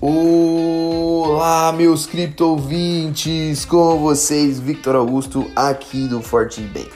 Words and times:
Olá, 0.00 1.72
meus 1.72 2.06
cripto 2.06 2.44
ouvintes, 2.44 3.64
com 3.64 3.98
vocês, 3.98 4.60
Victor 4.60 4.94
Augusto, 4.94 5.50
aqui 5.56 6.06
do 6.06 6.22
Fortune 6.22 6.68
Bank. 6.68 6.92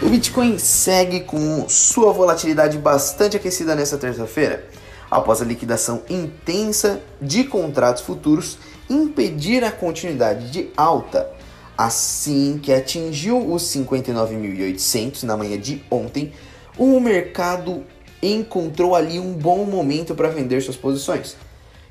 O 0.00 0.08
Bitcoin 0.08 0.56
segue 0.56 1.20
com 1.20 1.68
sua 1.68 2.10
volatilidade 2.14 2.78
bastante 2.78 3.36
aquecida 3.36 3.74
nesta 3.74 3.98
terça-feira, 3.98 4.66
após 5.10 5.42
a 5.42 5.44
liquidação 5.44 6.02
intensa 6.08 7.02
de 7.20 7.44
contratos 7.44 8.02
futuros 8.02 8.56
impedir 8.88 9.64
a 9.64 9.70
continuidade 9.70 10.50
de 10.50 10.68
alta. 10.76 11.30
Assim 11.76 12.58
que 12.60 12.72
atingiu 12.72 13.52
os 13.52 13.62
59.800 13.64 15.22
na 15.22 15.36
manhã 15.36 15.58
de 15.58 15.82
ontem, 15.90 16.32
o 16.76 16.98
mercado 16.98 17.84
encontrou 18.20 18.96
ali 18.96 19.20
um 19.20 19.32
bom 19.32 19.64
momento 19.64 20.14
para 20.14 20.28
vender 20.28 20.60
suas 20.60 20.76
posições, 20.76 21.36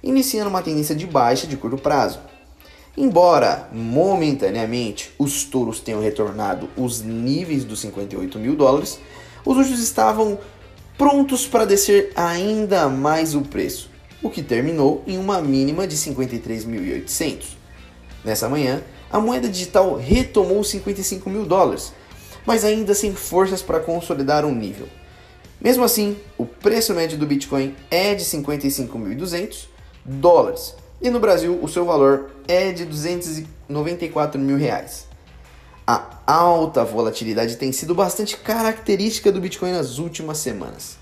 iniciando 0.04 0.50
uma 0.50 0.62
tendência 0.62 0.94
de 0.94 1.06
baixa 1.08 1.48
de 1.48 1.56
curto 1.56 1.78
prazo. 1.78 2.20
Embora 2.98 3.70
momentaneamente 3.72 5.12
os 5.18 5.46
touros 5.46 5.80
tenham 5.80 6.02
retornado 6.02 6.68
os 6.76 7.02
níveis 7.02 7.64
dos 7.64 7.80
58 7.80 8.40
mil 8.40 8.56
dólares, 8.56 9.00
os 9.46 9.56
últimos 9.56 9.80
estavam 9.80 10.38
prontos 10.98 11.48
para 11.48 11.64
descer 11.64 12.12
ainda 12.16 12.90
mais 12.90 13.36
o 13.36 13.42
preço 13.42 13.97
o 14.22 14.30
que 14.30 14.42
terminou 14.42 15.04
em 15.06 15.18
uma 15.18 15.42
mínima 15.42 15.88
de 15.88 15.96
53.800. 15.96 17.58
Nessa 18.24 18.50
manhã, 18.50 18.82
a 19.10 19.20
moeda 19.20 19.48
digital 19.48 19.96
retomou 19.96 20.64
55 20.64 21.30
mil 21.30 21.46
dólares, 21.46 21.94
mas 22.46 22.66
ainda 22.66 22.94
sem 22.94 23.14
forças 23.14 23.62
para 23.62 23.80
consolidar 23.80 24.46
um 24.46 24.54
nível. 24.54 24.88
Mesmo 25.60 25.84
assim, 25.84 26.18
o 26.38 26.46
preço 26.46 26.94
médio 26.94 27.18
do 27.18 27.26
Bitcoin 27.26 27.76
é 27.90 28.14
de 28.14 28.24
55.200 28.24 29.68
dólares 30.06 30.76
e 31.02 31.10
no 31.10 31.20
Brasil 31.20 31.60
o 31.62 31.68
seu 31.68 31.86
valor 31.86 32.32
é 32.48 32.72
de 32.72 32.86
294 32.86 34.40
mil 34.40 34.58
reais. 34.58 35.08
A 35.86 36.18
alta 36.28 36.84
volatilidade 36.84 37.56
tem 37.56 37.72
sido 37.72 37.96
bastante 37.96 38.36
característica 38.36 39.32
do 39.32 39.40
Bitcoin 39.40 39.72
nas 39.72 40.00
últimas 40.00 40.38
semanas. 40.40 40.98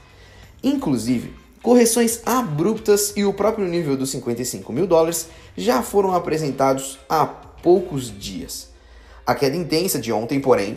Inclusive, 0.64 1.34
Correções 1.66 2.22
abruptas 2.28 3.12
e 3.16 3.26
o 3.26 3.34
próprio 3.34 3.68
nível 3.68 3.98
dos 3.98 4.12
55 4.12 4.72
mil 4.72 4.86
dólares 4.86 5.30
já 5.58 5.82
foram 5.82 6.14
apresentados 6.14 7.00
há 7.10 7.26
poucos 7.26 8.16
dias. 8.16 8.70
A 9.26 9.34
queda 9.34 9.56
intensa 9.56 9.98
de 9.98 10.14
ontem, 10.14 10.40
porém, 10.40 10.76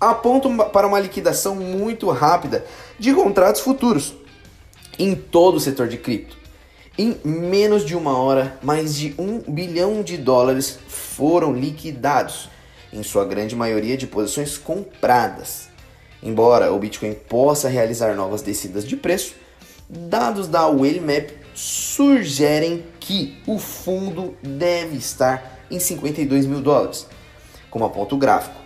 aponta 0.00 0.48
para 0.70 0.88
uma 0.88 0.98
liquidação 0.98 1.54
muito 1.54 2.10
rápida 2.10 2.64
de 2.98 3.14
contratos 3.14 3.60
futuros 3.60 4.12
em 4.98 5.14
todo 5.14 5.54
o 5.54 5.60
setor 5.60 5.86
de 5.86 5.98
cripto. 5.98 6.36
Em 6.98 7.16
menos 7.24 7.84
de 7.84 7.94
uma 7.94 8.18
hora, 8.18 8.58
mais 8.60 8.96
de 8.96 9.14
um 9.16 9.38
bilhão 9.38 10.02
de 10.02 10.16
dólares 10.16 10.80
foram 10.88 11.52
liquidados, 11.52 12.48
em 12.92 13.04
sua 13.04 13.24
grande 13.24 13.54
maioria 13.54 13.96
de 13.96 14.08
posições 14.08 14.58
compradas. 14.58 15.68
Embora 16.20 16.72
o 16.72 16.78
Bitcoin 16.80 17.14
possa 17.14 17.68
realizar 17.68 18.16
novas 18.16 18.42
descidas 18.42 18.84
de 18.84 18.96
preço, 18.96 19.43
Dados 19.96 20.48
da 20.48 20.66
Whalemap 20.66 21.30
sugerem 21.54 22.84
que 22.98 23.38
o 23.46 23.60
fundo 23.60 24.34
deve 24.42 24.96
estar 24.96 25.62
em 25.70 25.78
52 25.78 26.46
mil 26.46 26.60
dólares, 26.60 27.06
como 27.70 27.84
aponta 27.84 28.16
o 28.16 28.18
gráfico. 28.18 28.60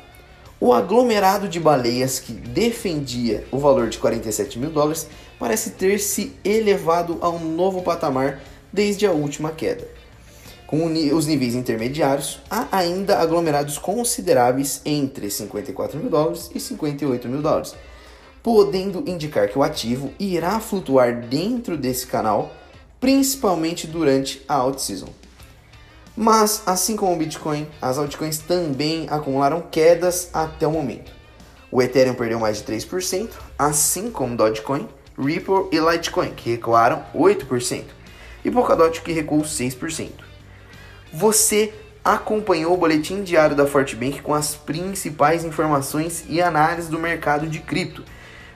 O 0.58 0.72
aglomerado 0.72 1.46
de 1.46 1.60
baleias 1.60 2.18
que 2.18 2.32
defendia 2.32 3.44
o 3.52 3.58
valor 3.58 3.90
de 3.90 3.98
47 3.98 4.58
mil 4.58 4.70
dólares 4.70 5.06
parece 5.38 5.72
ter 5.72 5.98
se 5.98 6.32
elevado 6.42 7.18
a 7.20 7.28
um 7.28 7.54
novo 7.54 7.82
patamar 7.82 8.40
desde 8.72 9.06
a 9.06 9.12
última 9.12 9.50
queda. 9.50 9.86
Com 10.66 10.86
os 11.14 11.26
níveis 11.26 11.54
intermediários, 11.54 12.40
há 12.50 12.68
ainda 12.72 13.18
aglomerados 13.18 13.76
consideráveis 13.76 14.80
entre 14.84 15.30
54 15.30 15.98
mil 15.98 16.08
dólares 16.08 16.50
e 16.54 16.58
58 16.58 17.28
mil 17.28 17.42
dólares, 17.42 17.74
podendo 18.42 19.08
indicar 19.08 19.48
que 19.48 19.58
o 19.58 19.62
ativo 19.62 20.12
irá 20.18 20.60
flutuar 20.60 21.20
dentro 21.20 21.76
desse 21.76 22.06
canal, 22.06 22.52
principalmente 23.00 23.86
durante 23.86 24.44
a 24.48 24.54
alt 24.54 24.78
season. 24.78 25.08
Mas, 26.16 26.62
assim 26.66 26.96
como 26.96 27.14
o 27.14 27.16
Bitcoin, 27.16 27.68
as 27.80 27.96
altcoins 27.96 28.38
também 28.38 29.06
acumularam 29.08 29.60
quedas 29.60 30.30
até 30.32 30.66
o 30.66 30.72
momento. 30.72 31.12
O 31.70 31.80
Ethereum 31.80 32.14
perdeu 32.14 32.40
mais 32.40 32.58
de 32.58 32.64
3%, 32.64 33.30
assim 33.58 34.10
como 34.10 34.36
Dogecoin, 34.36 34.88
Ripple 35.18 35.68
e 35.70 35.78
Litecoin, 35.78 36.30
que 36.30 36.50
recuaram 36.50 37.04
8%, 37.14 37.84
e 38.44 38.50
Polkadot, 38.50 39.02
que 39.02 39.12
recuou 39.12 39.42
6%. 39.42 40.10
Você 41.12 41.72
acompanhou 42.04 42.72
o 42.72 42.76
boletim 42.76 43.22
diário 43.22 43.54
da 43.54 43.66
Fortbank 43.66 44.22
com 44.22 44.34
as 44.34 44.54
principais 44.54 45.44
informações 45.44 46.24
e 46.28 46.40
análises 46.40 46.90
do 46.90 46.98
mercado 46.98 47.46
de 47.46 47.58
cripto 47.58 48.02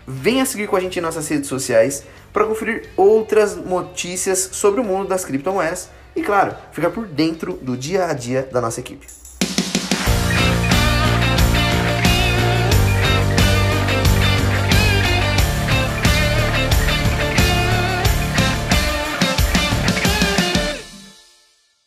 Venha 0.06 0.44
seguir 0.44 0.66
com 0.66 0.76
a 0.76 0.80
gente 0.80 0.98
em 0.98 1.02
nossas 1.02 1.28
redes 1.28 1.48
sociais 1.48 2.04
para 2.32 2.44
conferir 2.44 2.90
outras 2.96 3.56
notícias 3.56 4.50
sobre 4.52 4.80
o 4.80 4.84
mundo 4.84 5.08
das 5.08 5.24
criptomoedas 5.24 5.88
e, 6.16 6.22
claro, 6.22 6.54
ficar 6.72 6.90
por 6.90 7.06
dentro 7.06 7.54
do 7.54 7.76
dia 7.76 8.06
a 8.06 8.12
dia 8.12 8.48
da 8.50 8.60
nossa 8.60 8.80
equipe. 8.80 9.21